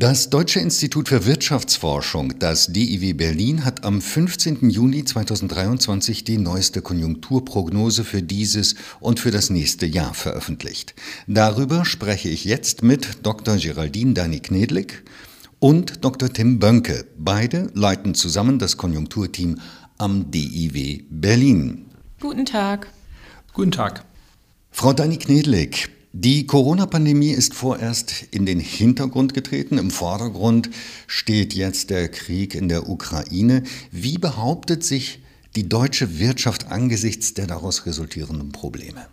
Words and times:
Das 0.00 0.30
Deutsche 0.30 0.60
Institut 0.60 1.08
für 1.08 1.26
Wirtschaftsforschung, 1.26 2.38
das 2.38 2.68
DIW 2.68 3.14
Berlin, 3.14 3.64
hat 3.64 3.82
am 3.82 4.00
15. 4.00 4.70
Juni 4.70 5.04
2023 5.04 6.22
die 6.22 6.38
neueste 6.38 6.82
Konjunkturprognose 6.82 8.04
für 8.04 8.22
dieses 8.22 8.76
und 9.00 9.18
für 9.18 9.32
das 9.32 9.50
nächste 9.50 9.86
Jahr 9.86 10.14
veröffentlicht. 10.14 10.94
Darüber 11.26 11.84
spreche 11.84 12.28
ich 12.28 12.44
jetzt 12.44 12.84
mit 12.84 13.26
Dr. 13.26 13.56
Geraldine 13.56 14.14
Dani 14.14 14.38
Knedlik 14.38 15.02
und 15.58 16.04
Dr. 16.04 16.32
Tim 16.32 16.60
Bönke. 16.60 17.04
Beide 17.18 17.68
leiten 17.74 18.14
zusammen 18.14 18.60
das 18.60 18.76
Konjunkturteam 18.76 19.58
am 19.98 20.30
DIW 20.30 21.02
Berlin. 21.10 21.86
Guten 22.20 22.46
Tag. 22.46 22.86
Guten 23.52 23.72
Tag. 23.72 24.04
Frau 24.70 24.92
Dani 24.92 25.16
Knedlik, 25.16 25.90
die 26.12 26.46
Corona-Pandemie 26.46 27.30
ist 27.30 27.54
vorerst 27.54 28.24
in 28.30 28.46
den 28.46 28.60
Hintergrund 28.60 29.34
getreten. 29.34 29.76
Im 29.76 29.90
Vordergrund 29.90 30.70
steht 31.06 31.54
jetzt 31.54 31.90
der 31.90 32.08
Krieg 32.08 32.54
in 32.54 32.68
der 32.68 32.88
Ukraine. 32.88 33.62
Wie 33.92 34.16
behauptet 34.16 34.84
sich 34.84 35.20
die 35.54 35.68
deutsche 35.68 36.18
Wirtschaft 36.18 36.68
angesichts 36.68 37.34
der 37.34 37.46
daraus 37.46 37.84
resultierenden 37.84 38.52
Probleme? 38.52 39.06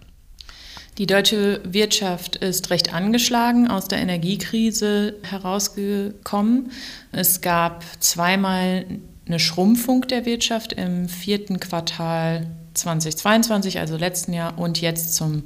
Die 0.98 1.08
deutsche 1.08 1.60
Wirtschaft 1.66 2.38
ist 2.38 2.70
recht 2.70 2.94
angeschlagen 2.94 3.68
aus 3.68 3.90
der 3.90 4.00
Energiekrise 4.00 5.18
herausgekommen. 5.24 6.72
Es 7.12 7.42
gab 7.42 7.84
zweimal 8.00 8.86
eine 9.26 9.40
Schrumpfung 9.40 10.08
der 10.08 10.26
Wirtschaft 10.26 10.72
im 10.72 11.10
vierten 11.10 11.60
Quartal 11.60 12.48
2022, 12.76 13.80
also 13.80 13.98
letzten 13.98 14.32
Jahr, 14.32 14.58
und 14.58 14.80
jetzt 14.80 15.16
zum 15.16 15.44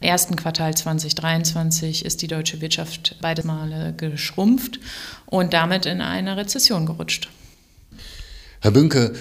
ersten 0.00 0.36
Quartal 0.36 0.74
2023 0.74 2.04
ist 2.04 2.22
die 2.22 2.28
deutsche 2.28 2.60
Wirtschaft 2.60 3.16
beide 3.20 3.46
Male 3.46 3.94
geschrumpft 3.96 4.78
und 5.26 5.52
damit 5.52 5.86
in 5.86 6.00
eine 6.00 6.36
Rezession 6.36 6.86
gerutscht. 6.86 7.28
Herr 8.60 8.70
Bünke, 8.70 9.14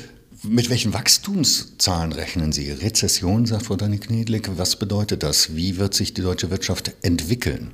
mit 0.43 0.69
welchen 0.69 0.93
Wachstumszahlen 0.93 2.11
rechnen 2.11 2.51
Sie? 2.51 2.71
Rezession, 2.71 3.45
sagt 3.45 3.65
Frau 3.65 3.75
Dani 3.75 3.97
Knedlik. 3.97 4.49
Was 4.57 4.77
bedeutet 4.77 5.23
das? 5.23 5.55
Wie 5.55 5.77
wird 5.77 5.93
sich 5.93 6.13
die 6.13 6.21
deutsche 6.21 6.49
Wirtschaft 6.51 6.91
entwickeln? 7.01 7.73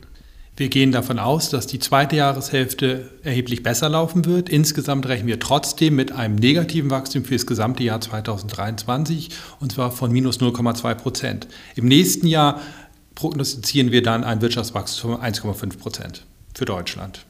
Wir 0.58 0.70
gehen 0.70 0.92
davon 0.92 1.17
aus, 1.17 1.50
dass 1.50 1.66
die 1.66 1.80
zweite 1.80 2.17
Jahreshälfte 2.17 3.09
erheblich 3.23 3.64
besser 3.64 3.89
laufen 3.89 4.26
wird. 4.26 4.50
Insgesamt 4.50 5.08
rechnen 5.08 5.28
wir 5.28 5.39
trotzdem 5.39 5.95
mit 5.95 6.11
einem 6.11 6.36
negativen 6.36 6.89
Wachstum 6.89 7.23
für 7.23 7.36
das 7.36 7.48
gesamte 7.48 7.83
Jahr 7.83 8.02
2023 8.02 9.30
und 9.59 9.72
zwar 9.72 9.92
von 9.92 10.11
minus 10.11 10.39
0,2 10.39 10.94
Prozent. 10.95 11.48
Im 11.76 11.88
nächsten 11.88 12.28
Jahr 12.28 12.61
prognostizieren 13.16 13.92
wir 13.92 14.04
dann 14.04 14.23
ein 14.23 14.42
Wirtschaftswachstum 14.42 15.14
von 15.14 15.22
1,5 15.22 15.78
Prozent 15.78 16.26
für 16.54 16.66
Deutschland. 16.66 17.26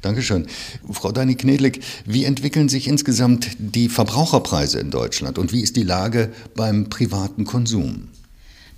Dankeschön. 0.00 0.46
Frau 0.90 1.12
Dani 1.12 1.36
Knedlik, 1.36 1.80
wie 2.06 2.24
entwickeln 2.24 2.68
sich 2.68 2.88
insgesamt 2.88 3.48
die 3.58 3.88
Verbraucherpreise 3.88 4.80
in 4.80 4.90
Deutschland 4.90 5.38
und 5.38 5.52
wie 5.52 5.60
ist 5.60 5.76
die 5.76 5.84
Lage 5.84 6.32
beim 6.56 6.88
privaten 6.88 7.44
Konsum? 7.44 8.08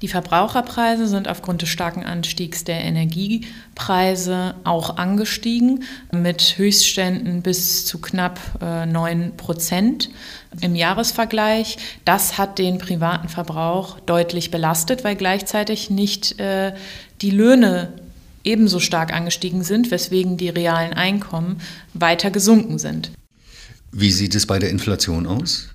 Die 0.02 0.08
Verbraucherpreise 0.08 1.06
sind 1.06 1.28
aufgrund 1.28 1.62
des 1.62 1.68
starken 1.68 2.04
Anstiegs 2.04 2.64
der 2.64 2.82
Energiepreise 2.82 4.54
auch 4.64 4.96
angestiegen, 4.96 5.84
mit 6.12 6.58
Höchstständen 6.58 7.42
bis 7.42 7.86
zu 7.86 8.00
knapp 8.00 8.40
äh, 8.60 8.86
9 8.86 9.36
Prozent 9.36 10.10
im 10.60 10.74
Jahresvergleich. 10.74 11.78
Das 12.04 12.38
hat 12.38 12.58
den 12.58 12.78
privaten 12.78 13.28
Verbrauch 13.28 14.00
deutlich 14.00 14.50
belastet, 14.50 15.04
weil 15.04 15.16
gleichzeitig 15.16 15.90
nicht 15.90 16.38
äh, 16.38 16.74
die 17.22 17.30
Löhne 17.30 17.92
ebenso 18.44 18.80
stark 18.80 19.12
angestiegen 19.12 19.64
sind, 19.64 19.90
weswegen 19.90 20.36
die 20.36 20.50
realen 20.50 20.92
Einkommen 20.92 21.60
weiter 21.94 22.30
gesunken 22.30 22.78
sind. 22.78 23.10
Wie 23.90 24.10
sieht 24.10 24.34
es 24.34 24.46
bei 24.46 24.58
der 24.58 24.70
Inflation 24.70 25.26
aus? 25.26 25.73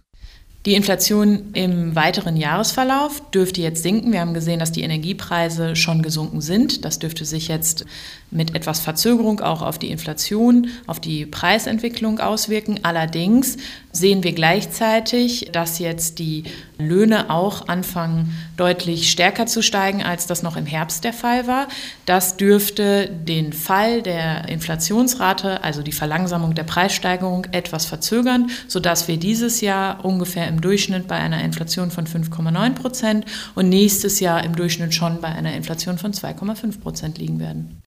Die 0.65 0.73
Inflation 0.73 1.53
im 1.53 1.95
weiteren 1.95 2.35
Jahresverlauf 2.35 3.21
dürfte 3.31 3.61
jetzt 3.61 3.81
sinken. 3.81 4.11
Wir 4.11 4.19
haben 4.19 4.33
gesehen, 4.33 4.59
dass 4.59 4.73
die 4.73 4.81
Energiepreise 4.81 5.77
schon 5.77 6.01
gesunken 6.01 6.41
sind. 6.41 6.83
Das 6.83 6.99
dürfte 6.99 7.23
sich 7.23 7.47
jetzt 7.47 7.85
mit 8.29 8.53
etwas 8.53 8.81
Verzögerung 8.81 9.39
auch 9.39 9.61
auf 9.61 9.79
die 9.79 9.89
Inflation, 9.89 10.67
auf 10.85 10.99
die 10.99 11.25
Preisentwicklung 11.25 12.19
auswirken. 12.19 12.81
Allerdings 12.83 13.55
sehen 13.93 14.23
wir 14.23 14.33
gleichzeitig, 14.33 15.49
dass 15.53 15.79
jetzt 15.79 16.19
die 16.19 16.43
Löhne 16.77 17.29
auch 17.29 17.67
anfangen 17.67 18.35
deutlich 18.55 19.09
stärker 19.09 19.47
zu 19.47 19.63
steigen, 19.63 20.03
als 20.03 20.27
das 20.27 20.43
noch 20.43 20.57
im 20.57 20.65
Herbst 20.65 21.03
der 21.03 21.13
Fall 21.13 21.47
war. 21.47 21.67
Das 22.05 22.37
dürfte 22.37 23.09
den 23.09 23.53
Fall 23.53 24.01
der 24.01 24.47
Inflationsrate, 24.47 25.63
also 25.63 25.81
die 25.81 25.91
Verlangsamung 25.91 26.53
der 26.53 26.63
Preissteigerung, 26.63 27.45
etwas 27.51 27.85
verzögern, 27.85 28.51
sodass 28.67 29.07
wir 29.07 29.17
dieses 29.17 29.61
Jahr 29.61 30.05
ungefähr 30.05 30.48
im 30.49 30.59
Durchschnitt 30.59 31.07
bei 31.07 31.15
einer 31.15 31.41
Inflation 31.41 31.91
von 31.91 32.05
5,9 32.05 32.73
Prozent 32.73 33.25
und 33.55 33.69
nächstes 33.69 34.19
Jahr 34.19 34.43
im 34.43 34.55
Durchschnitt 34.55 34.93
schon 34.93 35.21
bei 35.21 35.29
einer 35.29 35.53
Inflation 35.53 35.97
von 35.97 36.11
2,5 36.11 36.79
Prozent 36.81 37.17
liegen 37.17 37.39
werden. 37.39 37.81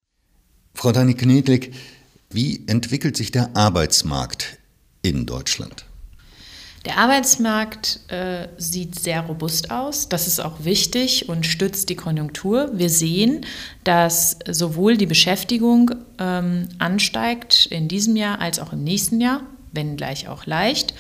Frau 0.75 0.93
Dani 0.93 1.15
Knedlik, 1.15 1.75
wie 2.31 2.65
entwickelt 2.67 3.17
sich 3.17 3.31
der 3.31 3.55
Arbeitsmarkt 3.55 4.59
in 5.03 5.27
Deutschland? 5.27 5.85
Der 6.85 6.99
Arbeitsmarkt 6.99 8.01
äh, 8.09 8.49
sieht 8.57 8.99
sehr 8.99 9.21
robust 9.21 9.71
aus. 9.71 10.09
Das 10.09 10.27
ist 10.27 10.41
auch 10.41 10.65
wichtig 10.65 11.29
und 11.29 11.47
stützt 11.47 11.89
die 11.91 11.95
Konjunktur. 11.95 12.71
Wir 12.75 12.91
sehen, 12.91 13.47
dass 13.85 14.39
sowohl 14.49 14.97
die 14.97 15.07
Beschäftigung 15.07 15.93
ähm, 16.19 16.69
ansteigt 16.79 17.67
in 17.67 17.87
diesem 17.87 18.17
Jahr 18.17 18.41
als 18.41 18.59
auch 18.59 18.73
im 18.73 18.83
nächsten 18.83 19.21
Jahr, 19.21 19.43
wenn 19.71 19.97
gleich 19.97 20.27
auch 20.27 20.45
leicht. 20.45 20.95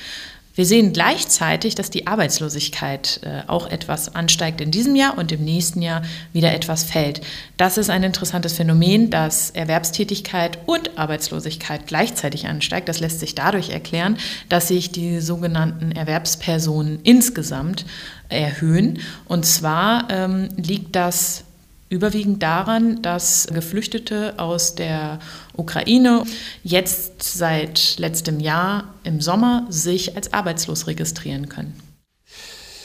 Wir 0.54 0.66
sehen 0.66 0.92
gleichzeitig, 0.92 1.74
dass 1.74 1.88
die 1.88 2.06
Arbeitslosigkeit 2.06 3.20
äh, 3.22 3.42
auch 3.46 3.66
etwas 3.68 4.14
ansteigt 4.14 4.60
in 4.60 4.70
diesem 4.70 4.94
Jahr 4.96 5.16
und 5.16 5.32
im 5.32 5.42
nächsten 5.42 5.80
Jahr 5.80 6.02
wieder 6.34 6.52
etwas 6.52 6.84
fällt. 6.84 7.22
Das 7.56 7.78
ist 7.78 7.88
ein 7.88 8.02
interessantes 8.02 8.52
Phänomen, 8.52 9.08
dass 9.08 9.50
Erwerbstätigkeit 9.50 10.58
und 10.66 10.98
Arbeitslosigkeit 10.98 11.86
gleichzeitig 11.86 12.46
ansteigt. 12.46 12.88
Das 12.88 13.00
lässt 13.00 13.20
sich 13.20 13.34
dadurch 13.34 13.70
erklären, 13.70 14.18
dass 14.50 14.68
sich 14.68 14.92
die 14.92 15.20
sogenannten 15.20 15.92
Erwerbspersonen 15.92 17.00
insgesamt 17.02 17.86
erhöhen. 18.28 18.98
Und 19.26 19.46
zwar 19.46 20.08
ähm, 20.10 20.50
liegt 20.56 20.94
das 20.96 21.44
überwiegend 21.92 22.42
daran, 22.42 23.02
dass 23.02 23.46
Geflüchtete 23.52 24.38
aus 24.38 24.74
der 24.74 25.18
Ukraine 25.54 26.24
jetzt 26.64 27.22
seit 27.22 27.98
letztem 27.98 28.40
Jahr 28.40 28.94
im 29.04 29.20
Sommer 29.20 29.66
sich 29.68 30.16
als 30.16 30.32
arbeitslos 30.32 30.86
registrieren 30.86 31.48
können. 31.48 31.74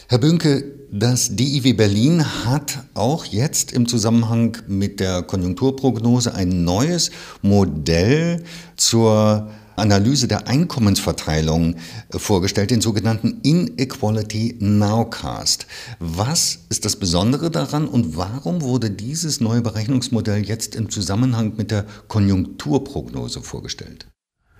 Herr 0.10 0.20
Bünke, 0.20 0.64
das 0.92 1.36
DIW 1.36 1.74
Berlin 1.74 2.24
hat 2.46 2.80
auch 2.94 3.26
jetzt 3.26 3.74
im 3.74 3.88
Zusammenhang 3.88 4.58
mit 4.68 5.00
der 5.00 5.22
Konjunkturprognose 5.22 6.34
ein 6.34 6.64
neues 6.64 7.12
Modell 7.42 8.44
zur 8.78 9.50
Analyse 9.78 10.28
der 10.28 10.48
Einkommensverteilung 10.48 11.76
äh, 12.12 12.20
vorgestellt, 12.20 12.72
den 12.72 12.82
sogenannten 12.82 13.40
Inequality 13.44 14.58
Nowcast. 14.60 15.68
Was 16.00 16.66
ist 16.70 16.84
das 16.84 16.96
Besondere 16.96 17.52
daran 17.52 17.88
und 17.88 18.18
warum 18.18 18.62
wurde 18.62 18.90
dieses 18.90 19.40
neue 19.40 19.62
Berechnungsmodell 19.62 20.44
jetzt 20.44 20.76
im 20.76 20.90
Zusammenhang 20.90 21.54
mit 21.58 21.72
der 21.72 21.86
Konjunkturprognose 22.08 23.42
vorgestellt? 23.42 24.08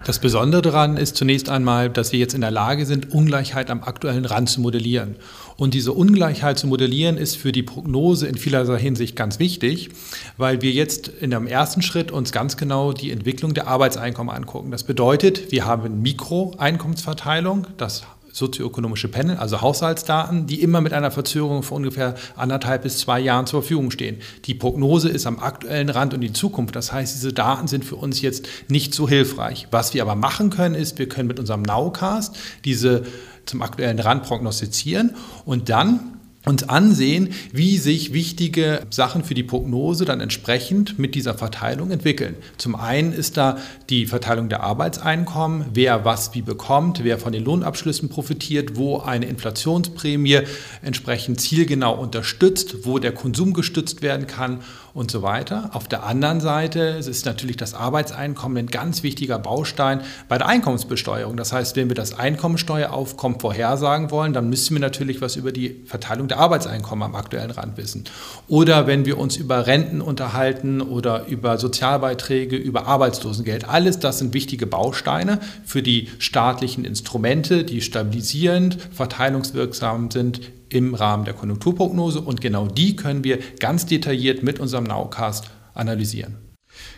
Das 0.08 0.20
Besondere 0.20 0.62
daran 0.62 0.96
ist 0.96 1.18
zunächst 1.18 1.50
einmal, 1.50 1.90
dass 1.90 2.14
wir 2.14 2.20
jetzt 2.20 2.34
in 2.34 2.40
der 2.40 2.50
Lage 2.50 2.86
sind, 2.86 3.12
Ungleichheit 3.12 3.70
am 3.70 3.84
aktuellen 3.84 4.24
Rand 4.24 4.50
zu 4.50 4.62
modellieren. 4.62 5.18
Und 5.58 5.74
diese 5.74 5.92
Ungleichheit 5.92 6.58
zu 6.58 6.68
modellieren 6.68 7.18
ist 7.18 7.36
für 7.36 7.52
die 7.52 7.62
Prognose 7.62 8.26
in 8.26 8.38
vielerlei 8.38 8.80
Hinsicht 8.80 9.18
ganz 9.18 9.38
wichtig, 9.38 9.90
weil 10.38 10.62
wir 10.62 10.72
jetzt 10.72 11.10
in 11.10 11.32
dem 11.32 11.46
ersten 11.46 11.82
Schritt 11.82 12.10
uns 12.10 12.32
ganz 12.32 12.56
genau 12.56 12.94
die 12.94 13.12
Entwicklung 13.12 13.54
der 13.54 13.68
Arbeitseinkommen 13.68 14.34
angucken. 14.34 14.72
Das 14.72 14.86
bedeutet, 14.86 15.52
wir 15.52 15.66
haben 15.66 16.02
Mikroeinkommensverteilung, 16.02 17.68
das 17.76 18.04
sozioökonomische 18.38 19.08
Panel, 19.08 19.38
also 19.38 19.62
Haushaltsdaten, 19.62 20.46
die 20.46 20.62
immer 20.62 20.82
mit 20.82 20.94
einer 20.94 21.12
Verzögerung 21.12 21.64
von 21.64 21.78
ungefähr 21.78 22.16
anderthalb 22.36 22.84
bis 22.84 23.00
zwei 23.00 23.20
Jahren 23.20 23.48
zur 23.48 23.62
Verfügung 23.62 23.92
stehen. 23.92 24.18
Die 24.46 24.54
Prognose 24.54 25.10
ist 25.10 25.26
am 25.26 25.40
aktuellen 25.40 25.90
Rand 25.90 26.14
und 26.14 26.22
die 26.22 26.34
Zukunft. 26.34 26.76
Das 26.76 26.94
heißt, 26.94 27.16
diese 27.16 27.34
Daten 27.34 27.68
sind 27.68 27.84
für 27.84 27.96
uns 27.96 28.22
jetzt 28.22 28.48
nicht 28.68 28.94
so 28.94 29.10
hilfreich. 29.10 29.68
Was 29.72 29.94
wir 29.94 30.04
aber 30.04 30.16
machen 30.16 30.50
können, 30.50 30.76
ist, 30.76 31.00
wir 31.00 31.10
können 31.10 31.28
mit 31.28 31.40
unserem 31.40 31.64
Nowcast 31.64 32.36
diese 32.64 33.04
zum 33.46 33.62
aktuellen 33.62 34.00
Rand 34.00 34.24
prognostizieren 34.24 35.16
und 35.46 35.70
dann 35.70 36.17
uns 36.48 36.68
ansehen, 36.68 37.30
wie 37.52 37.78
sich 37.78 38.14
wichtige 38.14 38.82
Sachen 38.90 39.24
für 39.24 39.34
die 39.34 39.44
Prognose 39.44 40.06
dann 40.06 40.22
entsprechend 40.22 40.98
mit 40.98 41.14
dieser 41.14 41.34
Verteilung 41.34 41.92
entwickeln. 41.92 42.36
Zum 42.58 42.76
einen 42.76 43.12
ist 43.12 43.38
da 43.38 43.58
die 43.90 44.06
Verteilung 44.06 44.50
der 44.50 44.64
Arbeitseinkommen, 44.64 45.66
wer 45.74 46.06
was 46.06 46.34
wie 46.34 46.42
bekommt, 46.42 47.04
wer 47.04 47.18
von 47.20 47.34
den 47.34 47.44
Lohnabschlüssen 47.44 48.10
profitiert, 48.10 48.78
wo 48.78 49.00
eine 49.00 49.26
Inflationsprämie 49.26 50.42
entsprechend 50.82 51.42
zielgenau 51.42 51.96
unterstützt, 51.96 52.86
wo 52.86 53.00
der 53.00 53.12
Konsum 53.12 53.54
gestützt 53.54 54.02
werden 54.02 54.28
kann 54.28 54.60
und 54.98 55.12
so 55.12 55.22
weiter. 55.22 55.70
Auf 55.74 55.88
der 55.88 56.04
anderen 56.04 56.42
Seite 56.42 56.80
ist 56.80 57.26
natürlich 57.28 57.56
das 57.56 57.76
Arbeitseinkommen 57.76 58.58
ein 58.58 58.68
ganz 58.68 59.04
wichtiger 59.04 59.38
Baustein 59.38 60.02
bei 60.28 60.40
der 60.40 60.48
Einkommensbesteuerung. 60.48 61.38
Das 61.38 61.54
heißt, 61.54 61.76
wenn 61.76 61.88
wir 61.88 61.96
das 61.96 62.18
Einkommensteueraufkommen 62.18 63.40
vorhersagen 63.40 64.10
wollen, 64.10 64.34
dann 64.34 64.50
müssen 64.50 64.74
wir 64.74 64.82
natürlich 64.82 65.22
was 65.22 65.36
über 65.36 65.52
die 65.52 65.84
Verteilung 65.86 66.28
der 66.28 66.40
Arbeitseinkommen 66.40 67.04
am 67.04 67.16
aktuellen 67.16 67.52
Rand 67.52 67.78
wissen. 67.78 68.06
Oder 68.48 68.88
wenn 68.88 69.06
wir 69.06 69.20
uns 69.20 69.38
über 69.38 69.68
Renten 69.68 70.02
unterhalten 70.02 70.82
oder 70.82 71.28
über 71.28 71.60
Sozialbeiträge, 71.60 72.56
über 72.56 72.88
Arbeitslosengeld. 72.88 73.70
Alles 73.70 74.00
das 74.00 74.18
sind 74.18 74.34
wichtige 74.34 74.66
Bausteine 74.66 75.40
für 75.64 75.84
die 75.84 76.10
staatlichen 76.18 76.86
Instrumente, 76.86 77.64
die 77.64 77.82
stabilisierend, 77.82 78.80
verteilungswirksam 78.92 80.10
sind 80.10 80.42
im 80.70 80.94
Rahmen 80.94 81.26
der 81.26 81.34
Konjunkturprognose. 81.34 82.22
Und 82.22 82.42
genau 82.42 82.68
die 82.68 82.96
können 82.96 83.24
wir 83.24 83.40
ganz 83.60 83.86
detailliert 83.86 84.44
mit 84.44 84.60
unserem 84.60 84.86
Nowcast 84.86 85.52
analysieren. 85.74 86.36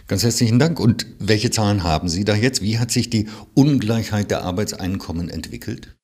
Ganz 0.08 0.24
herzlichen 0.24 0.60
Dank. 0.60 0.80
Und 0.80 1.06
welche 1.20 1.52
Zahlen 1.52 1.84
haben 1.84 2.10
Sie 2.10 2.26
da 2.26 2.36
jetzt? 2.36 2.62
Wie 2.62 2.80
hat 2.80 2.92
sich 2.92 3.10
die 3.10 3.28
Ungleichheit 3.54 4.32
der 4.32 4.44
Arbeitseinkommen 4.44 5.30
entwickelt? 5.30 5.96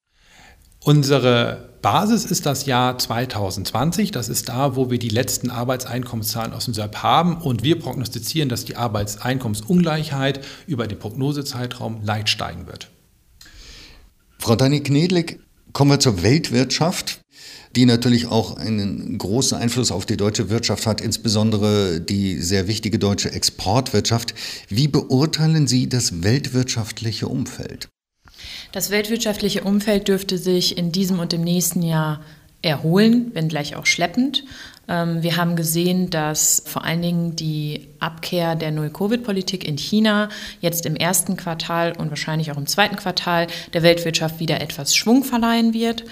Unsere 0.83 1.73
Basis 1.81 2.25
ist 2.25 2.45
das 2.45 2.67
Jahr 2.67 2.99
2020. 2.99 4.11
Das 4.11 4.29
ist 4.29 4.49
da, 4.49 4.75
wo 4.75 4.91
wir 4.91 4.99
die 4.99 5.09
letzten 5.09 5.49
Arbeitseinkommenszahlen 5.49 6.53
aus 6.53 6.65
dem 6.65 6.75
SERP 6.75 6.97
haben. 6.97 7.37
Und 7.37 7.63
wir 7.63 7.79
prognostizieren, 7.79 8.49
dass 8.49 8.65
die 8.65 8.75
Arbeitseinkommensungleichheit 8.75 10.45
über 10.67 10.85
den 10.85 10.99
Prognosezeitraum 10.99 12.03
leicht 12.03 12.29
steigen 12.29 12.67
wird. 12.67 12.91
Frau 14.37 14.55
Dani 14.55 14.81
Knedlik, 14.81 15.39
kommen 15.75 15.91
wir 15.91 15.99
zur 15.99 16.23
Weltwirtschaft 16.23 17.19
die 17.75 17.85
natürlich 17.85 18.27
auch 18.27 18.55
einen 18.55 19.17
großen 19.17 19.57
Einfluss 19.57 19.91
auf 19.91 20.05
die 20.05 20.15
deutsche 20.15 20.49
Wirtschaft 20.49 20.87
hat, 20.87 21.01
insbesondere 21.01 21.99
die 21.99 22.41
sehr 22.41 22.69
wichtige 22.69 22.99
deutsche 22.99 23.33
Exportwirtschaft. 23.33 24.33
Wie 24.69 24.87
beurteilen 24.87 25.67
Sie 25.67 25.89
das 25.89 26.23
weltwirtschaftliche 26.23 27.27
Umfeld? 27.27 27.89
Das 28.71 28.91
weltwirtschaftliche 28.91 29.63
Umfeld 29.63 30.07
dürfte 30.07 30.37
sich 30.37 30.77
in 30.77 30.93
diesem 30.93 31.19
und 31.19 31.33
im 31.33 31.41
nächsten 31.41 31.81
Jahr 31.81 32.21
erholen, 32.61 33.31
wenngleich 33.33 33.75
auch 33.75 33.85
schleppend. 33.85 34.45
Ähm, 34.87 35.23
wir 35.23 35.37
haben 35.37 35.55
gesehen, 35.55 36.09
dass 36.09 36.63
vor 36.65 36.83
allen 36.83 37.01
Dingen 37.01 37.35
die 37.35 37.87
Abkehr 37.99 38.55
der 38.55 38.71
Null-Covid-Politik 38.71 39.67
in 39.67 39.77
China 39.77 40.29
jetzt 40.61 40.85
im 40.85 40.95
ersten 40.95 41.37
Quartal 41.37 41.93
und 41.97 42.09
wahrscheinlich 42.09 42.51
auch 42.51 42.57
im 42.57 42.67
zweiten 42.67 42.95
Quartal 42.95 43.47
der 43.73 43.83
Weltwirtschaft 43.83 44.39
wieder 44.39 44.61
etwas 44.61 44.95
Schwung 44.95 45.23
verleihen 45.23 45.73
wird. 45.73 46.03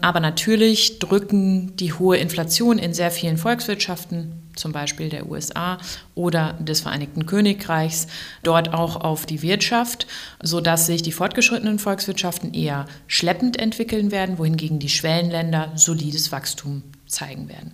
Aber 0.00 0.20
natürlich 0.20 0.98
drücken 0.98 1.76
die 1.76 1.92
hohe 1.92 2.16
Inflation 2.16 2.78
in 2.78 2.94
sehr 2.94 3.10
vielen 3.10 3.36
Volkswirtschaften, 3.36 4.32
zum 4.56 4.72
Beispiel 4.72 5.08
der 5.08 5.28
USA 5.28 5.78
oder 6.14 6.54
des 6.54 6.80
Vereinigten 6.80 7.26
Königreichs, 7.26 8.06
dort 8.42 8.72
auch 8.72 8.96
auf 8.96 9.26
die 9.26 9.42
Wirtschaft, 9.42 10.06
sodass 10.42 10.86
sich 10.86 11.02
die 11.02 11.12
fortgeschrittenen 11.12 11.78
Volkswirtschaften 11.78 12.54
eher 12.54 12.86
schleppend 13.06 13.58
entwickeln 13.58 14.10
werden, 14.10 14.38
wohingegen 14.38 14.78
die 14.78 14.88
Schwellenländer 14.88 15.72
solides 15.74 16.32
Wachstum 16.32 16.82
zeigen 17.06 17.48
werden. 17.48 17.72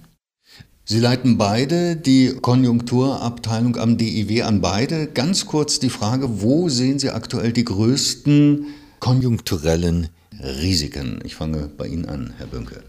Sie 0.88 1.00
leiten 1.00 1.36
beide 1.36 1.96
die 1.96 2.36
Konjunkturabteilung 2.40 3.76
am 3.76 3.98
DIW 3.98 4.42
an 4.42 4.60
beide. 4.60 5.08
Ganz 5.08 5.44
kurz 5.46 5.80
die 5.80 5.90
Frage, 5.90 6.40
wo 6.42 6.68
sehen 6.68 7.00
Sie 7.00 7.10
aktuell 7.10 7.52
die 7.52 7.64
größten 7.64 8.66
konjunkturellen 9.00 10.10
Risiken? 10.40 11.18
Ich 11.24 11.34
fange 11.34 11.68
bei 11.76 11.88
Ihnen 11.88 12.04
an, 12.04 12.34
Herr 12.38 12.46
Bünke. 12.46 12.84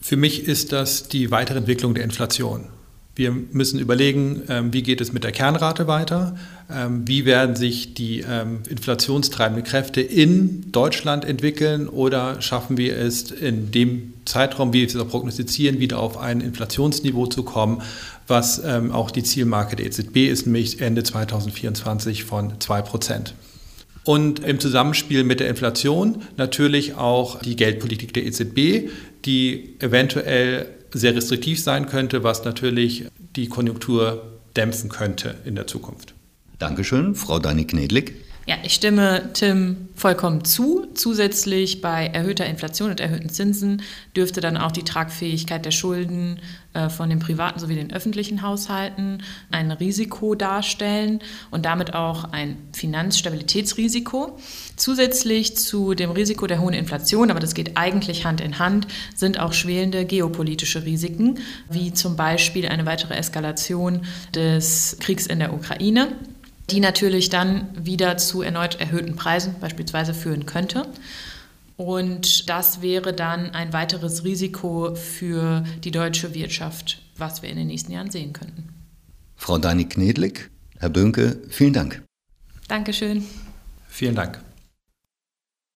Für 0.00 0.16
mich 0.16 0.48
ist 0.48 0.72
das 0.72 1.06
die 1.06 1.30
Weiterentwicklung 1.30 1.94
der 1.94 2.02
Inflation. 2.02 2.64
Wir 3.18 3.32
müssen 3.32 3.80
überlegen, 3.80 4.42
ähm, 4.48 4.72
wie 4.72 4.84
geht 4.84 5.00
es 5.00 5.12
mit 5.12 5.24
der 5.24 5.32
Kernrate 5.32 5.88
weiter, 5.88 6.36
ähm, 6.72 7.02
wie 7.08 7.24
werden 7.24 7.56
sich 7.56 7.94
die 7.94 8.20
ähm, 8.20 8.60
inflationstreibenden 8.70 9.64
Kräfte 9.64 10.00
in 10.00 10.70
Deutschland 10.70 11.24
entwickeln 11.24 11.88
oder 11.88 12.40
schaffen 12.40 12.76
wir 12.76 12.96
es 12.96 13.32
in 13.32 13.72
dem 13.72 14.14
Zeitraum, 14.24 14.72
wie 14.72 14.82
wir 14.82 14.86
es 14.86 14.94
auch 14.94 15.08
prognostizieren, 15.08 15.80
wieder 15.80 15.98
auf 15.98 16.16
ein 16.16 16.40
Inflationsniveau 16.40 17.26
zu 17.26 17.42
kommen, 17.42 17.82
was 18.28 18.62
auch 18.62 19.10
die 19.10 19.22
Zielmarke 19.24 19.74
der 19.74 19.86
EZB 19.86 20.28
ist, 20.28 20.46
nämlich 20.46 20.80
Ende 20.80 21.02
2024 21.02 22.24
von 22.24 22.60
2 22.60 22.82
Prozent. 22.82 23.34
Und 24.04 24.44
im 24.44 24.60
Zusammenspiel 24.60 25.24
mit 25.24 25.40
der 25.40 25.48
Inflation 25.48 26.22
natürlich 26.36 26.94
auch 26.94 27.40
die 27.40 27.56
Geldpolitik 27.56 28.12
der 28.12 28.26
EZB, 28.26 28.90
die 29.24 29.74
eventuell 29.80 30.66
sehr 30.92 31.14
restriktiv 31.14 31.62
sein 31.62 31.86
könnte, 31.86 32.22
was 32.22 32.44
natürlich 32.44 33.06
die 33.36 33.48
Konjunktur 33.48 34.38
dämpfen 34.56 34.88
könnte 34.90 35.36
in 35.44 35.54
der 35.54 35.66
Zukunft. 35.66 36.14
Dankeschön, 36.58 37.14
Frau 37.14 37.38
Dani 37.38 37.64
Knedlik. 37.64 38.14
Ja, 38.48 38.56
ich 38.62 38.72
stimme 38.72 39.28
Tim 39.34 39.88
vollkommen 39.94 40.42
zu. 40.42 40.86
Zusätzlich 40.94 41.82
bei 41.82 42.06
erhöhter 42.06 42.46
Inflation 42.46 42.88
und 42.88 42.98
erhöhten 42.98 43.28
Zinsen 43.28 43.82
dürfte 44.16 44.40
dann 44.40 44.56
auch 44.56 44.72
die 44.72 44.84
Tragfähigkeit 44.84 45.66
der 45.66 45.70
Schulden 45.70 46.40
äh, 46.72 46.88
von 46.88 47.10
den 47.10 47.18
privaten 47.18 47.60
sowie 47.60 47.74
den 47.74 47.92
öffentlichen 47.92 48.40
Haushalten 48.40 49.22
ein 49.50 49.70
Risiko 49.70 50.34
darstellen 50.34 51.20
und 51.50 51.66
damit 51.66 51.92
auch 51.92 52.32
ein 52.32 52.56
Finanzstabilitätsrisiko. 52.72 54.38
Zusätzlich 54.76 55.58
zu 55.58 55.92
dem 55.92 56.10
Risiko 56.10 56.46
der 56.46 56.62
hohen 56.62 56.72
Inflation, 56.72 57.30
aber 57.30 57.40
das 57.40 57.52
geht 57.52 57.76
eigentlich 57.76 58.24
Hand 58.24 58.40
in 58.40 58.58
Hand, 58.58 58.86
sind 59.14 59.38
auch 59.38 59.52
schwelende 59.52 60.06
geopolitische 60.06 60.86
Risiken, 60.86 61.38
wie 61.68 61.92
zum 61.92 62.16
Beispiel 62.16 62.66
eine 62.66 62.86
weitere 62.86 63.12
Eskalation 63.12 64.06
des 64.34 64.96
Kriegs 65.00 65.26
in 65.26 65.38
der 65.38 65.52
Ukraine 65.52 66.16
die 66.70 66.80
natürlich 66.80 67.28
dann 67.28 67.68
wieder 67.74 68.16
zu 68.16 68.42
erneut 68.42 68.80
erhöhten 68.80 69.16
Preisen 69.16 69.54
beispielsweise 69.60 70.14
führen 70.14 70.46
könnte. 70.46 70.86
Und 71.76 72.48
das 72.48 72.82
wäre 72.82 73.12
dann 73.12 73.50
ein 73.50 73.72
weiteres 73.72 74.24
Risiko 74.24 74.94
für 74.96 75.64
die 75.84 75.92
deutsche 75.92 76.34
Wirtschaft, 76.34 77.02
was 77.16 77.42
wir 77.42 77.48
in 77.48 77.56
den 77.56 77.68
nächsten 77.68 77.92
Jahren 77.92 78.10
sehen 78.10 78.32
könnten. 78.32 78.68
Frau 79.36 79.58
Dani 79.58 79.84
Knedlik, 79.84 80.50
Herr 80.78 80.90
Bönke, 80.90 81.40
vielen 81.48 81.72
Dank. 81.72 82.02
Dankeschön. 82.66 83.24
Vielen 83.88 84.16
Dank. 84.16 84.40